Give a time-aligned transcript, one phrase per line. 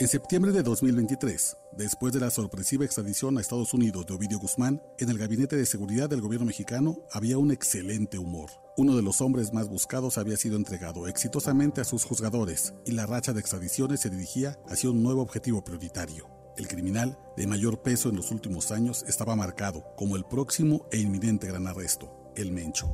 [0.00, 4.80] En septiembre de 2023, después de la sorpresiva extradición a Estados Unidos de Ovidio Guzmán,
[4.98, 8.48] en el Gabinete de Seguridad del gobierno mexicano había un excelente humor.
[8.78, 13.04] Uno de los hombres más buscados había sido entregado exitosamente a sus juzgadores y la
[13.04, 16.26] racha de extradiciones se dirigía hacia un nuevo objetivo prioritario.
[16.56, 20.98] El criminal de mayor peso en los últimos años estaba marcado como el próximo e
[20.98, 22.92] inminente gran arresto, el Mencho.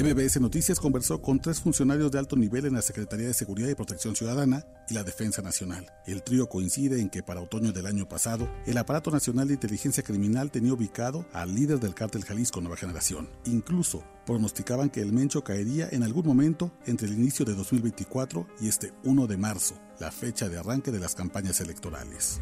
[0.00, 3.74] MBS Noticias conversó con tres funcionarios de alto nivel en la Secretaría de Seguridad y
[3.74, 5.92] Protección Ciudadana y la Defensa Nacional.
[6.06, 10.04] El trío coincide en que para otoño del año pasado, el aparato nacional de inteligencia
[10.04, 13.28] criminal tenía ubicado al líder del cártel Jalisco Nueva Generación.
[13.44, 18.68] Incluso pronosticaban que el Mencho caería en algún momento entre el inicio de 2024 y
[18.68, 22.40] este 1 de marzo, la fecha de arranque de las campañas electorales.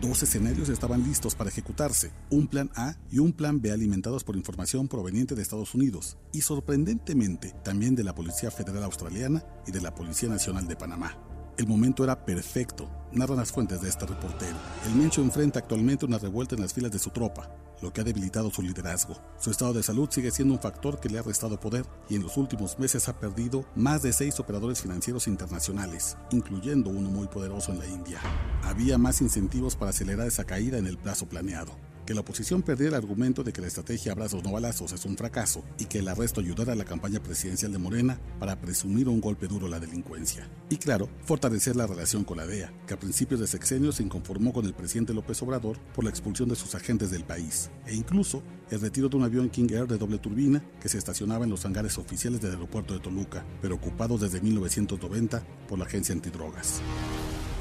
[0.00, 4.36] Dos escenarios estaban listos para ejecutarse, un plan A y un plan B alimentados por
[4.36, 9.80] información proveniente de Estados Unidos y sorprendentemente también de la Policía Federal Australiana y de
[9.80, 11.18] la Policía Nacional de Panamá.
[11.56, 14.56] El momento era perfecto, narran las fuentes de este reportero.
[14.86, 17.50] El Mencho enfrenta actualmente una revuelta en las filas de su tropa,
[17.82, 19.16] lo que ha debilitado su liderazgo.
[19.38, 22.22] Su estado de salud sigue siendo un factor que le ha restado poder y en
[22.22, 27.72] los últimos meses ha perdido más de seis operadores financieros internacionales, incluyendo uno muy poderoso
[27.72, 28.20] en la India.
[28.62, 31.76] Había más incentivos para acelerar esa caída en el plazo planeado
[32.08, 35.14] que la oposición perdiera el argumento de que la estrategia abrazos no balazos es un
[35.14, 39.20] fracaso y que el arresto ayudara a la campaña presidencial de Morena para presumir un
[39.20, 40.48] golpe duro a la delincuencia.
[40.70, 44.54] Y claro, fortalecer la relación con la DEA, que a principios de sexenio se inconformó
[44.54, 48.42] con el presidente López Obrador por la expulsión de sus agentes del país, e incluso
[48.70, 51.66] el retiro de un avión King Air de doble turbina que se estacionaba en los
[51.66, 56.80] hangares oficiales del aeropuerto de Toluca, pero ocupado desde 1990 por la agencia antidrogas.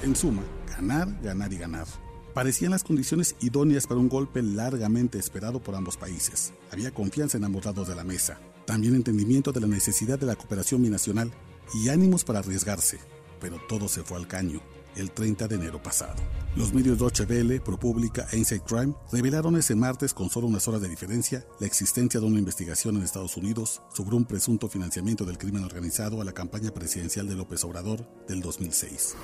[0.03, 2.06] En suma, ganar, ganar y ganar
[2.37, 6.53] parecían las condiciones idóneas para un golpe largamente esperado por ambos países.
[6.71, 10.35] Había confianza en ambos lados de la mesa, también entendimiento de la necesidad de la
[10.35, 11.31] cooperación binacional
[11.73, 12.99] y ánimos para arriesgarse,
[13.41, 14.61] pero todo se fue al caño
[14.95, 16.13] el 30 de enero pasado.
[16.55, 20.81] Los medios Deutsche Welle, ProPublica e Inside Crime revelaron ese martes con solo unas horas
[20.81, 25.39] de diferencia la existencia de una investigación en Estados Unidos sobre un presunto financiamiento del
[25.39, 29.15] crimen organizado a la campaña presidencial de López Obrador del 2006.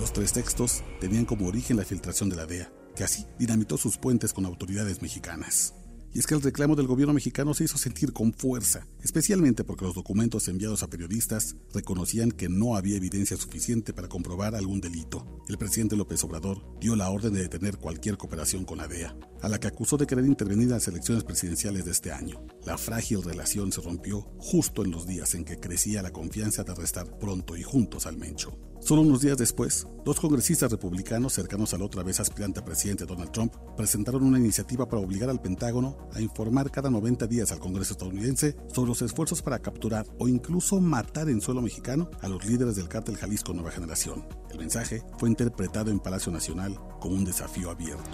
[0.00, 3.98] Los tres textos tenían como origen la filtración de la DEA, que así dinamitó sus
[3.98, 5.74] puentes con autoridades mexicanas.
[6.14, 9.84] Y es que el reclamo del gobierno mexicano se hizo sentir con fuerza, especialmente porque
[9.84, 15.44] los documentos enviados a periodistas reconocían que no había evidencia suficiente para comprobar algún delito.
[15.48, 19.48] El presidente López Obrador dio la orden de detener cualquier cooperación con la DEA, a
[19.48, 22.44] la que acusó de querer intervenir en las elecciones presidenciales de este año.
[22.64, 26.72] La frágil relación se rompió justo en los días en que crecía la confianza de
[26.72, 28.56] arrestar pronto y juntos al Mencho.
[28.80, 33.30] Solo unos días después, dos congresistas republicanos cercanos al otra vez aspirante a presidente Donald
[33.30, 37.92] Trump presentaron una iniciativa para obligar al Pentágono a informar cada 90 días al Congreso
[37.92, 42.76] estadounidense sobre los esfuerzos para capturar o incluso matar en suelo mexicano a los líderes
[42.76, 44.26] del cártel Jalisco Nueva Generación.
[44.50, 48.10] El mensaje fue interpretado en Palacio Nacional como un desafío abierto.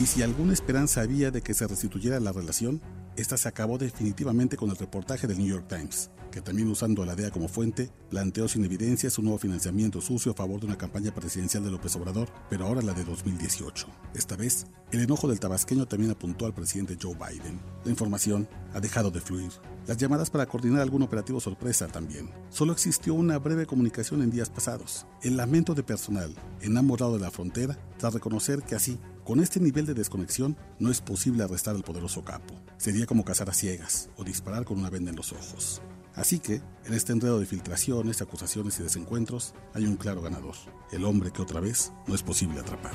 [0.00, 2.80] Y si alguna esperanza había de que se restituyera la relación,
[3.16, 7.06] esta se acabó definitivamente con el reportaje del New York Times, que también usando a
[7.06, 10.76] la DEA como fuente, planteó sin evidencia su nuevo financiamiento sucio a favor de una
[10.76, 13.86] campaña presidencial de López Obrador, pero ahora la de 2018.
[14.16, 17.60] Esta vez, el enojo del tabasqueño también apuntó al presidente Joe Biden.
[17.84, 19.52] La información ha dejado de fluir.
[19.86, 22.30] Las llamadas para coordinar algún operativo sorpresa también.
[22.48, 25.06] Solo existió una breve comunicación en días pasados.
[25.22, 29.40] El lamento de personal en ambos lados de la frontera, tras reconocer que así con
[29.40, 32.54] este nivel de desconexión no es posible arrestar al poderoso capo.
[32.76, 35.80] Sería como cazar a ciegas o disparar con una venda en los ojos.
[36.14, 40.54] Así que, en este enredo de filtraciones, acusaciones y desencuentros, hay un claro ganador,
[40.92, 42.92] el hombre que otra vez no es posible atrapar.